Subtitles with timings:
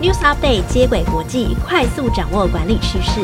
[0.00, 3.20] News Update 接轨国际，快速掌握管理趋势。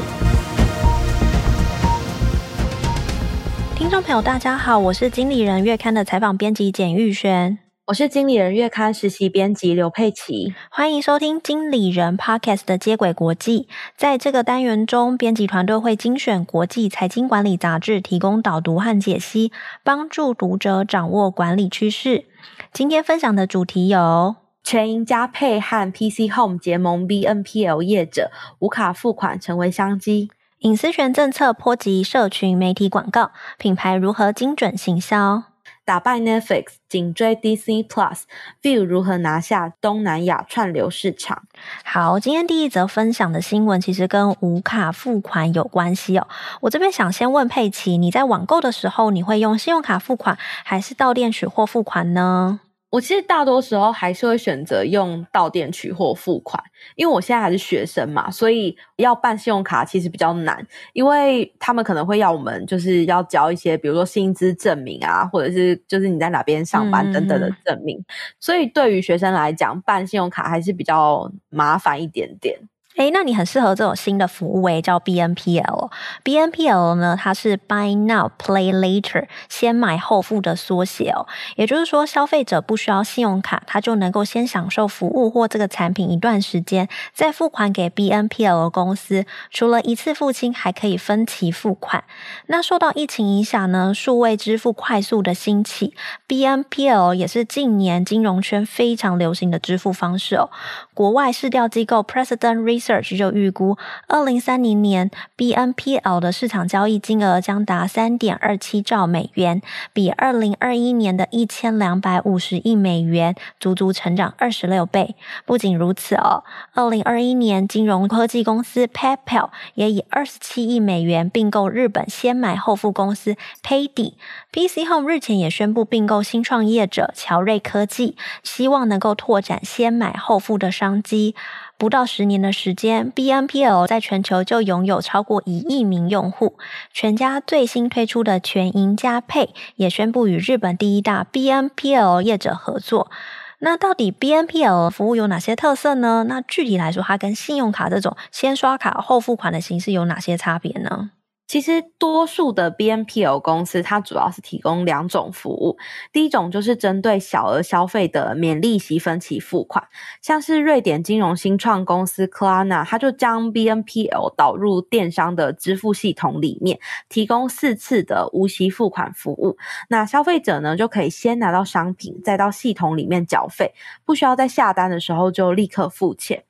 [3.77, 7.60] 听众朋友，大家好，我是经理人月刊的采访编辑简玉轩。
[7.87, 13.69] 我是经理人月刊实习编辑刘佩琪，欢迎收听经理人 Podcast 的接轨国际。
[13.97, 19.52] 在这个单元中，编辑团队会精选国际财经管理杂志，提供导读和解析，
[19.84, 22.25] 帮助读者掌握管理趋势。
[22.73, 24.34] 今天分享的主题有：
[24.65, 30.28] 全银加配和 PC Home 结盟，BNPL 业者无卡付款成为商机；
[30.60, 35.45] 隐私权政策波及社群媒体广告，品牌如何精准行销？
[35.84, 41.42] 打败 Netflix，紧追 Disney Plus，View 如何拿下东南亚串流市场？
[41.84, 46.26] 好，今天第一则分享的新闻其实跟无卡付款有关系哦。
[46.62, 52.60] 我这边想先问佩奇，你在网购的时候，你会用信用卡付款，还是到店取货付款呢？
[52.94, 56.62] 我其实大多时候还是会选择用到店取货付款，
[56.94, 68.05] 因为我现在还是学生嘛，所以要办信用卡其实比较难，因为他们可能会要我们就是要交一些，比如说薪资证明啊，或者是就是你在哪边上班等等的证明，嗯、
[68.39, 72.61] 所以对于学生来讲，办信用卡还是比较麻烦一点点。
[72.97, 75.91] 诶，那你很适合这种新的服务诶，叫 BNPL。
[76.23, 81.27] BNPL 呢，它是 Buy Now Play Later，先买后付的缩写哦。
[81.56, 89.27] 也就是说，消费者不需要信用卡，他就能够先享受服务或这个产品一段时间，再付款给 BNPL 公司。
[89.51, 92.05] 除了一次付清，还可以分期付款。
[92.47, 95.95] 那受到疫情影响呢，数位支付快速的兴起
[96.29, 100.51] ，BNPL 也是近年金融圈非常流行的支付方式哦。
[100.95, 109.63] 国外市调机构 President Re Search 就预估，二零三零年 BNPL 的市场交易金额将达三点二七兆美元，
[109.95, 115.17] 比二零二一年的一千两百五十亿美元足足成长二十六倍。
[115.47, 124.13] 不仅如此哦，二零二一年金融科技公司 PayPal 也以二十七亿美元并购日本先买后付公司 Payd。
[124.53, 131.34] PC Home 日前也宣布并购新创业者乔瑞科技，希望能够拓展先买后付的商机。
[131.76, 136.56] 不到十年的时间，BNPL 在全球就拥有超过一亿名用户。
[136.92, 143.10] 全家最新推出的全银加配也宣布与日本第一大 BNPL 业者合作。
[143.58, 146.24] 那到底 BNPL 服务有哪些特色呢？
[146.28, 151.10] 那具体来说，它跟信用卡这种先刷卡后付款的形式有哪些差别呢？
[151.47, 155.77] 其实，多数的 BNPL 公司，它主要是提供两种服务。
[156.10, 159.87] 第一种就是针对小额消费的免利息分期付款，
[160.22, 169.59] 像是瑞典金融新创公司 Klarna，它就将 BNPL 导入电商的支付系统里面，提供四次的无息付款服务。
[169.91, 173.75] 那消费者呢，就可以先拿到商品，再到系统里面缴费，
[174.06, 176.44] 不需要在下单的时候就立刻付钱。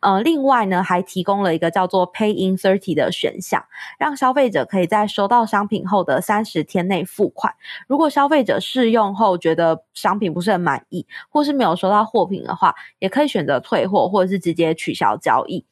[0.00, 3.64] 呃，另外呢，还提供了一个叫做 Pay in Thirty 的选项，
[3.98, 7.54] 让消费者可以在收到商品后的三十天内付款。
[7.86, 15.64] 如果消费者试用后觉得商品不是很满意，或是没有收到货品的话，也可以选择退货或者是直接取消交易。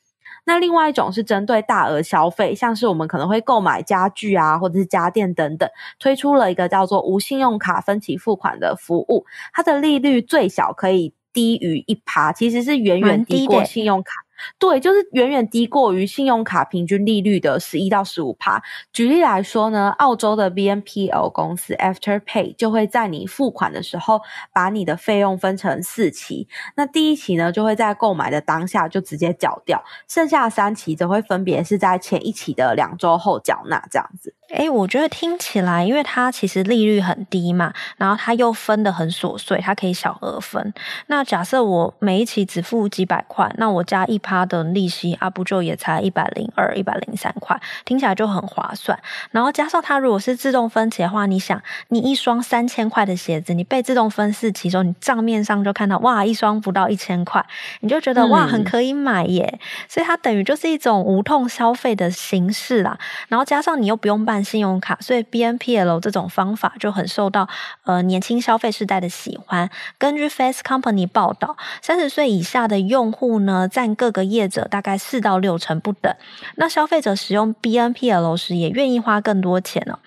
[0.46, 5.66] 那另外一种是针对大额消费，像是我们可能会购买家具啊，或者是家电等等，
[5.98, 11.14] 推出了一个叫做无信用卡分期付款的服务，它的利率最小可以。
[11.34, 14.12] 低于一趴，其实是远远低过信用卡。
[14.58, 18.62] 对，就是远远低过于信用卡平均利率的十一到十五趴。
[18.92, 24.20] 举例来说呢，澳洲的 BNPL 公司 Afterpay 就会在你付款的时候，
[24.52, 26.48] 把你的费用分成四期。
[26.76, 34.34] 那第一期呢，就会在购买的当下就直接缴掉，剩下三期则会分别是在前一期的两周后缴纳，这样子。
[34.50, 40.72] 诶，我觉得听起来，因为它其实利率很低嘛，然后它又分得很琐碎，它可以小额分。
[41.06, 48.96] 那假设我每一期只付几百块，那我加一趴的利息，啊不就也才一百零二、一百零三块，听起来就很划算。
[49.30, 57.44] 然后加上它如果是自动分期的话，你想，你一双三千块的鞋子，你被自动分四期之后，你账面上就看到哇，一双不到一千块，
[57.80, 59.58] 你就觉得哇，很可以买耶。
[59.88, 62.96] 所以它等于就是一种无痛消费的形式啦。
[63.28, 64.33] 然后加上你又不用办。
[64.34, 67.48] 办信用卡，所以 BNPL 这种方法就很受到
[67.84, 69.70] 呃年轻消费世代的喜欢。
[69.96, 76.12] 根据 Face Company 报道，三十岁以下的用户呢，占各个业者大概四到六成不等。
[76.56, 80.00] 那消费者使用 BNPL 时，也愿意花更多钱呢。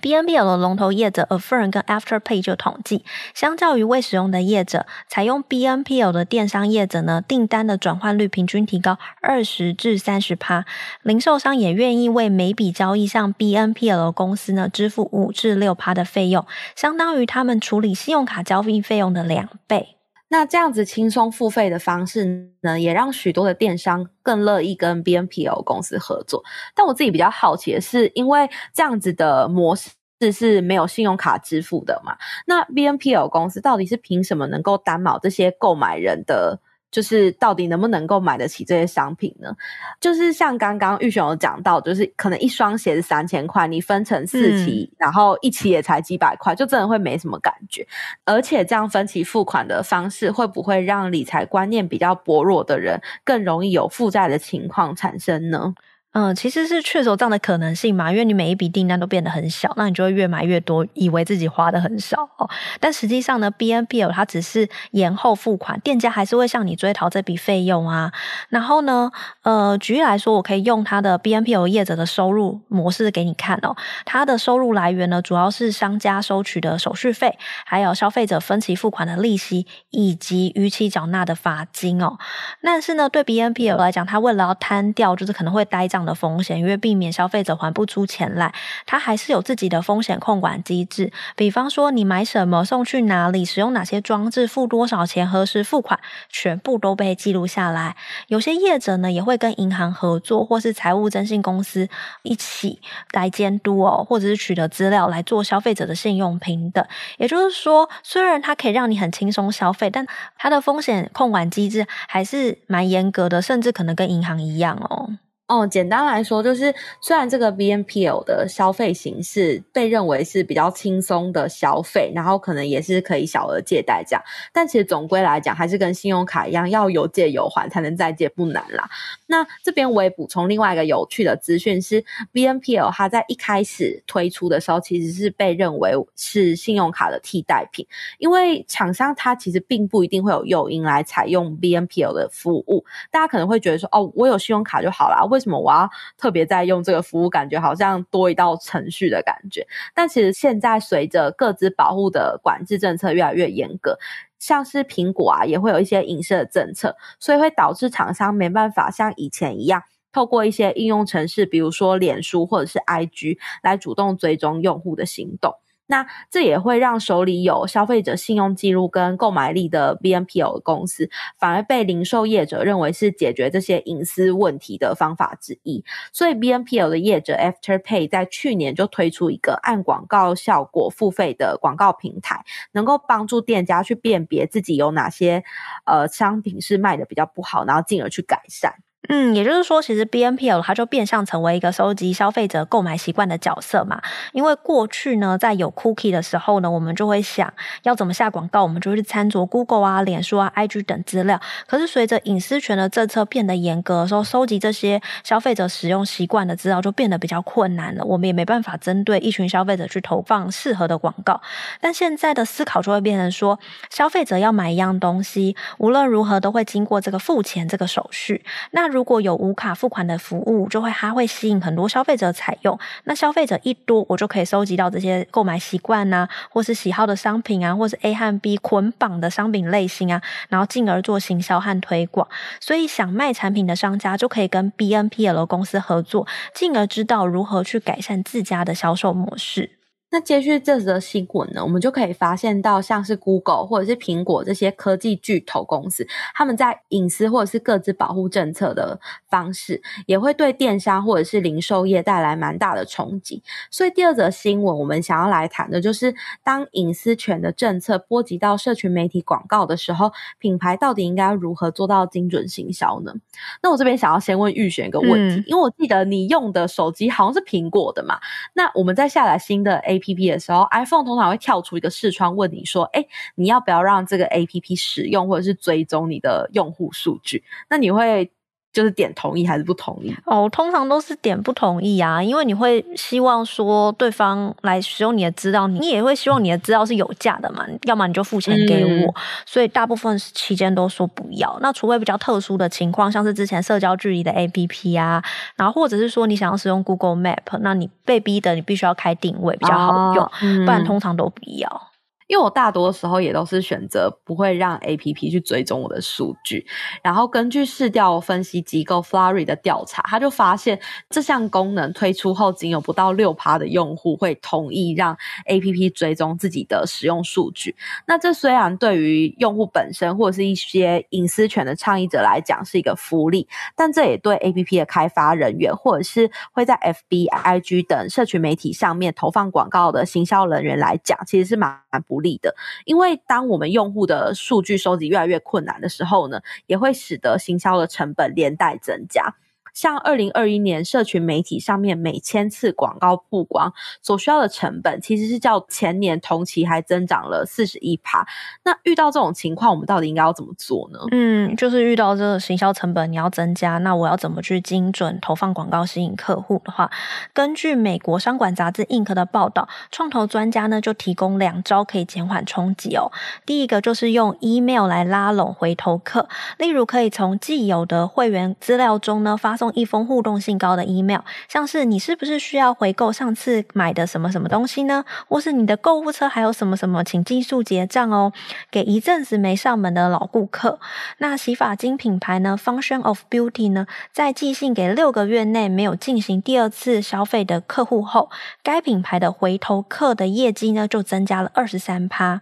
[0.00, 3.04] BNPL 的龙头业者 Affirm 跟 Afterpay 就统计，
[3.34, 10.64] 相较于未使用的业者，采用 BNPL 的电商业者呢，订单的转换率平均提高二十至三十趴。
[11.02, 16.46] 零售商也愿意为每笔交易向 BNPL 公司呢支付五至六趴的费用，
[16.76, 19.96] 相当于他们处理信用卡交易费用的两倍。
[20.32, 26.42] 那这样子轻松付费的方式呢，也让许多的电商更乐意跟 BNPL 公司合作。
[26.74, 29.90] 但我自己比较好奇的是，因为这样子的模式
[30.32, 32.16] 是没有信用卡支付的嘛，
[32.46, 36.60] 那 BNPL 公司到底是凭什么能够担保这些购买人的？
[36.90, 39.54] 就是到底能不能够买得起这些商品呢？
[40.00, 47.86] 就是像刚刚玉雄有讲到，就是可能一双鞋子三千块，你分成四期，嗯、然后一期也才几百块，就真的会没什么感觉。
[48.24, 55.74] 而且这样分期付款的方式，会不会让理财观念比较薄弱的人更容易有负债的情况产生呢？
[56.12, 62.50] 嗯，其实是确实有这样的可能性嘛，因为你每一笔订单都变得很小，那你就会越买越多，以为自己花的很少哦。
[62.80, 68.10] 但实际上呢，BNPL 它只是延后付款，店家还是会向你追讨这笔费用啊。
[68.48, 69.12] 然后呢，
[69.42, 73.76] 呃，举例来说，我可以用它的 BNPL 业者的收入模式给你看哦。
[74.04, 82.18] 它的收入来源呢，主要是商家收取的手续费，还有消费者分期付款的利息，以及逾期缴纳的罚金哦。
[82.60, 85.99] 但是呢，对 BNPL 来讲，它为了要摊掉，就是可能会呆账。
[86.04, 88.54] 的风险，因为避免消费者还不出钱来，
[88.86, 91.12] 它还是有自己的风险控管机制。
[91.36, 95.98] 比方说，你买什么、送去哪里、使用哪些装置、付多少钱、何时付款，
[96.28, 97.96] 全部都被记录下来。
[98.28, 101.88] 有些业者呢，也会跟银行合作，或是财务征信公司
[102.22, 102.80] 一起
[103.12, 106.84] 来监督哦，或者是取得资料来做消费者的信用评等。
[107.18, 110.06] 也就是说，虽然它可以让你很轻松消费，但
[110.38, 115.10] 它的风险控管机制还是蛮严格的，甚至可能跟银行一样哦。
[115.50, 128.88] 哦，简单来说就是，虽然这个 BNPL 的消费形式被认为是比较轻松的消费，然后可能也是可以小额借贷这样，但其实总归来讲，还是跟信用卡一样，要有借有还才能再借，不难啦。
[129.26, 137.84] 那这边我也补充另外一个有趣的资讯是，BNPL 它在一开始推出的时候，其实是被认为是信用卡的替代品，
[138.18, 142.84] 因为厂商它其实并不一定会有诱因来采用 BNPL 的服务。
[143.10, 145.24] 大家可能会觉得说，哦，我有信用卡就好啦。
[145.24, 145.88] 为为什么我要
[146.18, 147.30] 特别在用这个服务？
[147.30, 149.66] 感觉好像多一道程序的感觉。
[149.94, 153.98] 但其实现在随着各自保护的管制政策越来越严格，
[154.38, 159.82] 像是苹果啊，也会有一些隐私的政策，所以会导致厂商没办法像以前一样，
[160.12, 165.54] 透过一些应用程式，比如说脸书或者是 IG 来主动追踪用户的行动。
[165.90, 175.84] 那这也会让手里有消费者信用记录跟购买力的 BNPL 公司，反而被零售业者认为是解决这些隐私问题的方法之一。
[176.12, 185.42] 所以 BNPL 的业者 Afterpay 在去年就推出一个按广告效果付费的广告平台，能够帮助店家去辨别自己有哪些
[185.84, 188.74] 呃商品是卖的比较不好，然后进而去改善。
[189.08, 194.00] 嗯，也就是说，其实 BNPL 它就变相成为一个收集消费者购买习惯的角色嘛。
[194.32, 197.52] 因为过去呢，在有 cookie 的时候呢，我们就会想
[197.82, 201.40] 要怎么下广告，我们就去参照 Google 啊、脸书啊、IG 等资料。
[201.66, 208.04] 可是随着隐私权的政策变得严格的时候，收集这些消费者使用习惯的资料就变得比较困难了。
[208.04, 211.40] 我们也没办法针对一群消费者去投放适合的广告。
[211.80, 213.58] 但现在的思考就会变成说，
[213.88, 218.44] 消费者要买一样东西，无论如何都会经过这个付钱这个手续。
[218.72, 222.78] 那如果有无卡付款的服务，就会它会吸引很多消费者采用。
[223.04, 232.26] 那消费者一多，我就可以收集到这些购买习惯呐，或是喜好的商品啊，或是 A 和 B 捆绑的商品类型啊，然后进而做行销和推广。
[232.60, 239.79] 所以想卖产品的商家就可以跟 BNPL 公司合作，进而知道如何去改善自家的销售模式。
[240.10, 248.98] 那接续这则新闻呢，我们就可以发现到，像是 Google 或者是苹果这些科技巨头公司，他们在隐私或者是各自保护政策的
[249.28, 253.42] 方式，也会对电商或者是零售业带来蛮大的冲击。
[253.70, 256.12] 所以第二则新闻，我们想要来谈的就是，
[256.42, 263.14] 当隐私权的政策波及到社群媒体广告的时候，品牌到底应该如何做到精准行销呢？
[263.62, 268.18] 那我这边想要先问玉璇一个问题，嗯、因为我记得你用的手机好像是苹果的嘛，
[268.54, 278.32] 那我们再下载新的 A A P P 的时候，iPhone 通常会跳出一个视窗，问你说：“哎，你要不要让这个 A P P 使用或者是追踪你的用户数据？”那你会？
[278.72, 280.14] 就是点同意还是不同意？
[280.26, 289.10] 哦，通常都是点不同意啊，因为你会希望说对方来使用你的资料，你也会希望你的资料是有价的嘛，要么你就付钱给我。
[289.10, 291.58] 嗯、所以大部分期间都说不要。
[291.60, 295.22] 那除非比较特殊的情况，像是之前社交距离的 APP 啊，
[295.56, 301.89] 然后或者是说你想要使用 Google Map，那你被逼的你必须要开定位比较好用，哦嗯、不然通常都不要。
[302.30, 306.64] 因为我大多时候也都是选择不会让 APP 去追踪我的数据。
[307.02, 315.16] 然后根据市调分析机构 Flurry 的调查，他就发现这项功能推出后，仅有不到六趴的用户会同意让
[315.48, 317.74] APP 追踪自己的使用数据。
[318.06, 332.54] 那这虽然对于用户本身或者是一些隐私权的倡议者来讲是一个福利，但这也对 APP 的开发人员或者是会在 FB、IG 等社群媒体上面投放广告的行销人员来讲，其实是蛮不力的。
[332.84, 339.34] 因为当我们用户的数据收集越来越困难的时候呢，也会使得行销的成本连带增加。
[339.74, 343.72] 像二零二一年，社群媒体上面每千次广告曝光
[344.02, 348.26] 所需要的成本，其实是较前年同期还增长了四十一趴。
[348.64, 350.98] 那遇到这种情况，我们到底应该要怎么做呢？
[351.10, 356.90] 嗯，就是遇到这个行销成本你要增加，那我要怎么去精准投放广告吸引客户的话，
[357.32, 363.10] 根据美国商管杂志 Inc 的报道，创投专家呢就提供两招可以减缓冲击哦。
[363.46, 375.04] 第一个就是用 email 来拉拢回头客，例如可以从既有的会员资料中呢发送一封互动性高的 email，像是你是不是需要回购上次买的什么什么东西呢？
[375.28, 378.32] 或是你的购物车还有什么什么，请尽速结账哦。
[378.70, 380.78] 给一阵子没上门的老顾客。
[381.18, 388.30] 那洗发精品牌呢，Function of Beauty 呢，在寄信给六个月内没有进行第二次消费的客户后，
[388.62, 392.40] 该品牌的回头客的业绩呢就增加了二十三趴。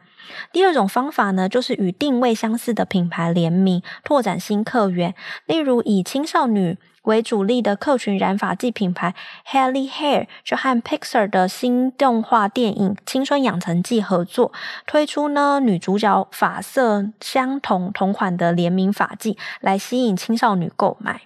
[0.53, 5.15] 第二种方法呢，就是与定位相似的品牌联名，拓展新客源，
[5.47, 6.77] 例如以青少女。
[7.09, 9.15] 为主力的客群染发剂品牌
[9.51, 14.53] Hally Hair 就和 Pixar 的新动画电影《青春养成记》合作，
[14.87, 21.23] 推出呢女主角发色相同同款的联名发剂，来吸引青少女购买。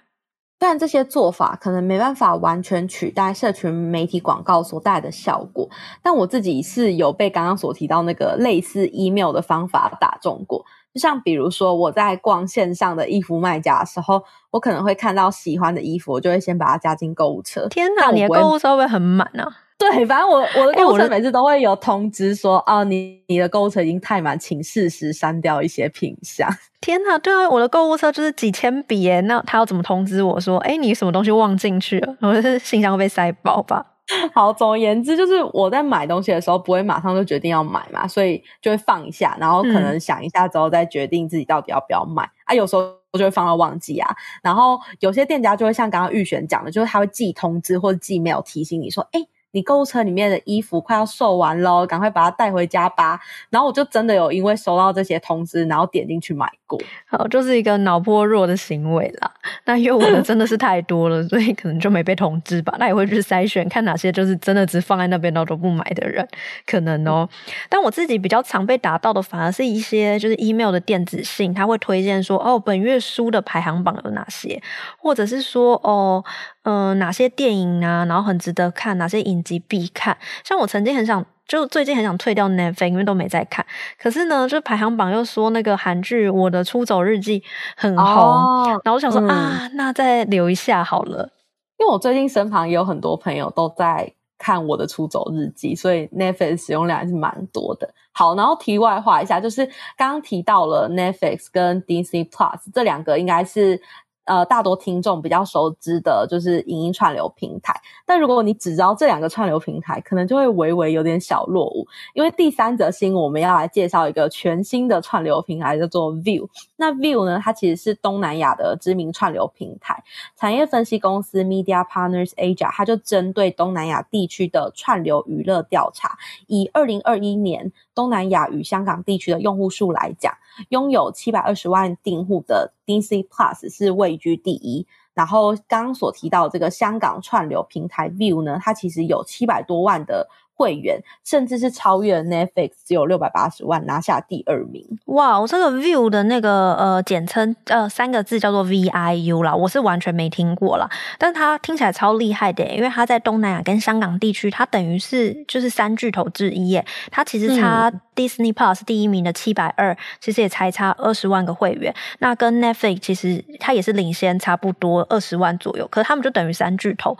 [0.57, 5.69] 但这些做法可能没办法完全取代社群媒体广告所带来的效果，
[6.01, 10.63] 但我自己是有被刚刚所提到那个类似 email 的方法打中过。
[10.93, 17.67] 就像比如说，我在逛线上的衣服卖家的时候，我可能会看到喜欢的衣服，我就会先把它加进购物车。
[17.69, 19.47] 天哪，你的购物车会不会很满啊？
[19.75, 26.47] 对，反正我我的购物车每次都会有通知说，欸、哦，你你的购物车已经太满，请适时删掉一些品项。
[26.79, 32.15] 天哪，对啊，我的购物车就是几千笔耶，那他要怎么通知我说，哎，你什么东西忘进去了？
[32.21, 33.85] 我是信箱会被塞爆吧？
[34.33, 42.53] 好，总而言之，就是我在买东西的时候不会马上就决定要买嘛，所以就会放一下，然后可能想一下之后再决定自己到底要不要买、嗯、啊。
[42.53, 42.81] 有时候
[43.11, 49.25] 我就会放到忘记啊，然后有些店家就会像刚刚玉璇讲的，就是他会寄通知或者寄 mail 提醒你说，哎。
[49.53, 53.19] 你购物车里面的衣服快要售完喽，赶快把它带回家吧。
[53.49, 56.79] 然后我就真的有因为收到这些通知，然后点进去买过。
[57.05, 59.31] 好，就是一个脑波弱的行为啦。
[59.65, 62.75] 那因为我的真的是太多了， 所以可能就没被通知吧。
[62.79, 66.27] 那也会去筛选，看哪些就是真的只放在那边然后都不买的人，
[66.65, 67.29] 可能哦。
[67.69, 74.59] 但我自己比较常被打到的，反而是一些就是 email 的电子信，他会推荐说哦，本月书的排行榜有哪些，
[74.97, 76.23] 或者是说哦。
[76.63, 80.17] 嗯、呃，哪些电影啊，然后很值得看，哪些影集必看？
[80.43, 83.65] 像我曾经很想，就最近很想退掉 Netflix，因为都没在看。
[83.99, 87.39] 可是呢，就排行榜又说那个韩剧《我的出走日记》
[87.75, 91.29] 很红，哦、然后我想说、嗯、啊，那再留一下好了。
[91.77, 97.93] 因为我最近身旁也有很多朋友都在看《我的出走日记》，所以 Netflix 使用量还是蛮多的。
[98.13, 99.65] 好，然后题外话一下，就是
[99.97, 103.81] 刚刚提到了 Netflix 跟 Disney Plus 这两个，应该是。
[104.25, 107.73] 呃，大多听众比较熟知的就是影音串流平台，
[108.05, 111.85] 但如果你只知道这两个串流平台，可能就会微微有点小落伍。
[112.13, 116.47] 因为第三则新我们要来介绍一个全新的串流平台，叫做 View。
[116.77, 120.01] 那 View 呢，它其实是东南亚的知名串流平台。
[120.37, 130.33] 产业分析公司 Media Partners Asia，它就针对东南亚地区的串流娱乐调查，以二零二一年东南亚与香港地区的用户数来讲。
[130.69, 140.27] 拥有七百二十万订户的 DC Plus 是位居第一，然后刚刚所提到这个香港串流平台 View 呢，它其实有七百多万的。
[140.55, 144.85] 会员甚至是超越 Netflix，只有六百八十万，拿下第二名。
[145.05, 156.85] 哇，我这个 View 的那个呃简称呃三个字叫做 VIU 啦，我是完全没听过啦，但它听起来超厉害的，因为它在东南亚跟香港地区，它等于是就是三巨头之一耶。
[157.11, 161.93] 它其实差 Disney Plus 第一名的七百二，其实也才差二十万个会员。
[162.19, 167.17] 那跟 Netflix 其实它也是领先差不多二十万左右，可是他们就等于三巨头。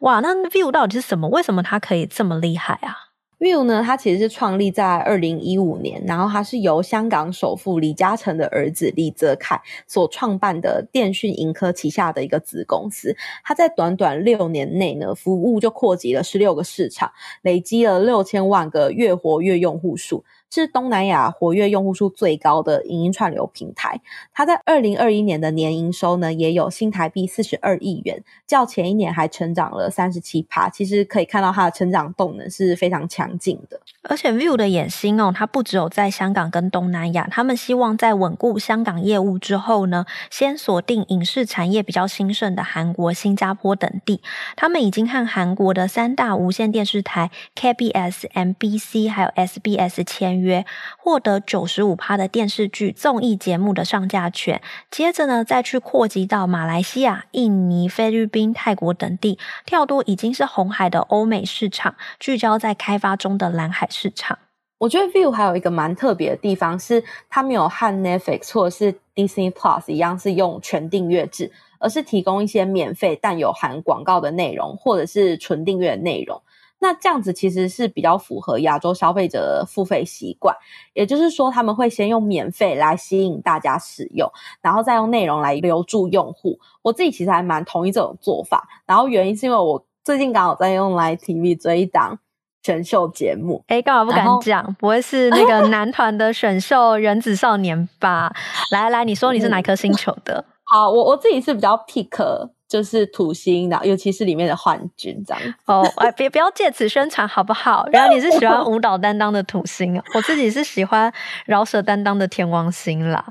[0.00, 1.28] 哇，那 View 到底是什么？
[1.28, 2.96] 为什么它可以这么厉害啊
[3.38, 13.16] ？Viu 呢，它其实是创立在二零一五年，然后它是由香港首富李嘉诚的儿子李泽楷所创办的电讯盈科旗下的一个子公司。
[13.42, 17.10] 它在短短六年内呢，服务就扩及了十六个市场，
[17.42, 20.24] 累积了六千万个月活跃用户数。
[20.60, 24.00] 是东南亚活跃用户数最高的影音串流平台。
[24.34, 30.68] 它在二零二一年的年营收呢，也有新台币四十二亿元，较前一年还成长了三十七趴。
[30.68, 33.80] 其实可以看到它的成长动能是非常强劲的。
[34.02, 44.20] 而且 View 的野心哦，它不只有在香港跟东南亚，他们希望在稳固香港业务之后呢，先锁定影视产业比较兴盛的韩国、新加坡等地。
[44.56, 50.66] 他们已经和韩国的三大无线电视台 KBS、MBC 还有 SBS 签约，
[50.98, 54.60] 获得九十五趴的电视剧综艺节目的上架权。
[54.90, 64.38] 接着呢，再去扩及到马来西亚、印尼、菲律宾、泰国等地，跳多已经是红海的欧美市场，聚焦在开发中的蓝海市场。
[64.78, 71.52] 我觉得 View 还有一个蛮特别的地方是，它没有和 Netflix 或者是 Disney Plus 一样是用全订阅制。
[71.84, 76.40] 而是提供一些免费但有含广告的内容，或者是纯订阅的内容。
[76.82, 80.54] 那这样子其实是比较符合亚洲消费者的付费习惯。
[80.94, 84.28] 也就是说，他们会先用免费来吸引大家使用，
[84.60, 86.58] 然后再用内容来留住用户。
[86.82, 88.68] 我自己其实还蛮同意这种做法。
[88.84, 92.18] 然后原因是因为我最近刚好在用 Line TV 追一档
[92.64, 93.62] 选秀节目。
[93.68, 94.74] 诶，干嘛不敢讲？
[94.80, 98.34] 不会是那个男团的选秀原子少年吧？
[98.72, 100.44] 来来，你说你是哪颗星球的？
[100.64, 105.42] 好，我我自己是比较 pick，就是土星的，尤其是里面的幻君这样。
[105.66, 107.86] 哦，哎，别不要借此宣传好不好？
[107.92, 111.12] 然后你是喜欢舞蹈担当的土星，我自己是喜欢
[111.44, 113.22] 饶舌担当的天王星啦。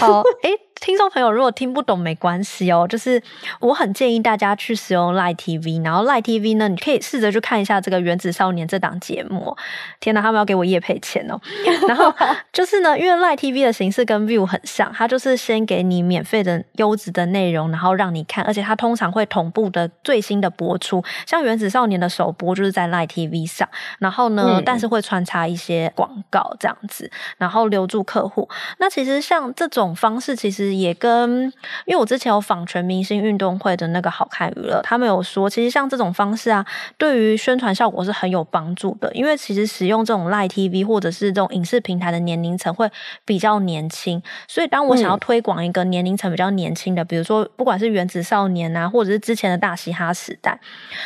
[0.00, 0.50] 好，哎。
[0.80, 3.22] 听众朋友，如果听不懂没关系哦，就是
[3.60, 9.54] 我很建议大家去使用 Line TV，然后 Line TV 呢，你可以试着去看一下这个《原子少年》这档节目。
[10.00, 11.38] 天哪，他们要给我夜配钱哦！
[11.86, 12.10] 然后
[12.50, 21.04] 就是呢，因为 Line TV 的形式跟 View 很像，它就是先给你免费的优质的内容，然后让你看，而且它通常会同步的最新的播出。
[21.26, 23.68] 像《原子少年》的首播就是在 Line TV 上，
[23.98, 28.48] 然后呢，嗯、但是会穿插一些广告这样子，然后留住客户。
[28.78, 30.69] 那其实像这种方式，其实。
[30.74, 31.44] 也跟，
[31.86, 36.64] 因为我之前有访全明星运动会的那个好看娱乐，他们有说，其实像这种方式啊，
[36.98, 39.10] 对于宣传效果是很有帮助的。
[39.12, 42.90] 因为其实使用这种 Line TV 或者是这种影视平台的年龄层会
[43.24, 50.60] 比较年轻，所以当我想要推广一个年龄层比较年轻的，比如说不管是原子少年啊，或者是之前的大嘻哈时代，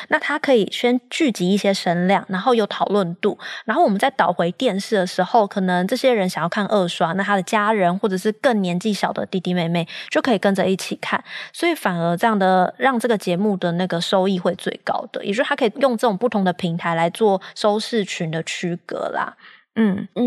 [0.08, 19.36] 那它可以先聚集一些声量，然后有讨论度，然后我们再导回电视的时候，可能这些人想要看二刷，那他的家人或者是更年纪小的弟弟妹妹就可以跟着一起看，所以反而这样的让这个节目的那个收益会最高的，也就是他可以用这种不同的平台来做收视群的区隔啦。
[19.76, 20.24] 嗯嗯，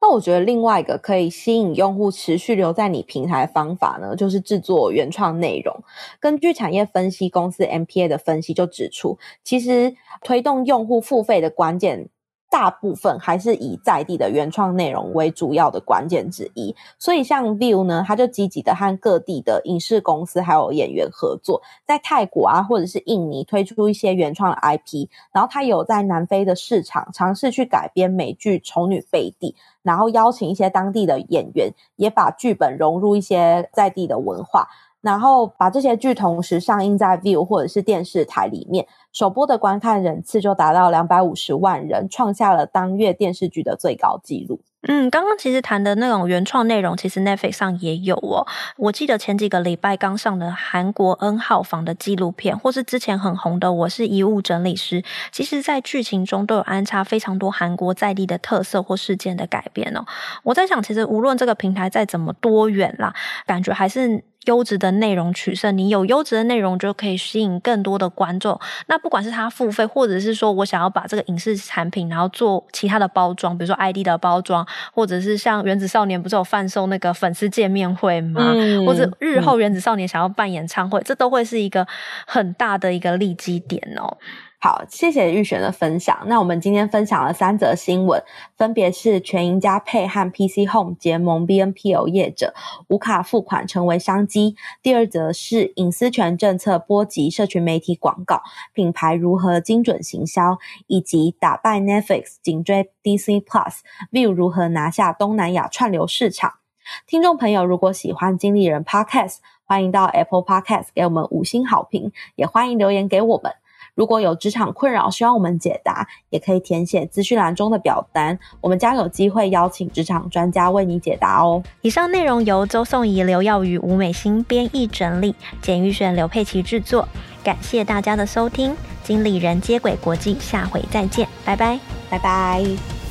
[0.00, 5.74] 那我觉得另外一个可以吸引用户持续留在你平台的方法呢，就是制作原创内容。
[6.20, 12.08] 根据产业分析公司 MPA 的分析就指出，其实推动用户付费的关键。
[12.52, 34.68] 大部分还是以在地的原创内容为主要的关键之一，所以像 View 呢，他就积极的和各地的影视公司还有演员合作，在泰国啊或者是印尼推出一些原创的 IP，然后他有在南非的市场尝试去改编美剧《丑女贝蒂》，然后邀请一些当地的演员，也把剧本融入一些在地的文化。
[35.02, 44.60] 然后把这些剧同时上映在 View 或者是电视台里面，首播的观看人次就达到两百五十万人，创下了当月电视剧的最高纪录。
[44.88, 48.46] 嗯，刚刚其实谈的那种原创内容，其实 Netflix 上也有哦。
[48.76, 60.04] 我记得前几个礼拜刚上的韩国 N 号房的纪录片，或是之前很红的《我是遗物整理师》，其实在剧情中都有安插非常多韩国在地的特色或事件的改变哦。
[60.42, 63.14] 我在想，其实无论这个平台再怎么多元啦，
[63.46, 64.24] 感觉还是。
[64.46, 68.58] 优质的内容取胜，你有优质的内容就可以吸引更多的观众。
[68.88, 78.52] 那不管是他付费，或者是说我想要把这个影视产品，然后做其他的包装，比如说 ID 的包装，或者是像原子少年不是有贩售那个粉丝见面会吗？
[78.54, 81.86] 嗯、或者日后原子少年想要办演唱会，嗯、这都会是一个
[82.26, 84.18] 很大的一个利基点哦。
[84.64, 86.16] 好，谢谢玉璇的分享。
[86.26, 88.22] 那我们今天分享了三则新闻，
[88.56, 92.54] 分别是全赢家配和 PC Home 结盟 BNPL 业者，
[92.86, 94.54] 无卡付款成为商机。
[94.80, 98.40] 第二则是隐私权政策波及社群媒体广告，
[98.72, 106.60] 品牌如何精准行销，以及打败 Netflix 紧追 Disney Plus，View 如何拿下东南亚串流市场。
[107.08, 113.52] 听众朋友，如果喜欢经理人 Podcast，欢迎到 Apple Podcast 给我们五星好评，也欢迎留言给我们。
[113.94, 121.62] 如果有职场困扰，需要我们解答，也可以填写资讯栏中的表单，我们将有机会邀请职场专家为你解答哦。
[121.82, 127.06] 以上内容由周颂怡、刘耀宇、吴美欣编译整理，简玉璇、刘佩琪制作。
[127.44, 131.78] 感谢大家的收听，经理人接轨国际，下回再见，拜拜，
[132.08, 133.01] 拜拜。